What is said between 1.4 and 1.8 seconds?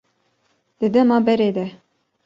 de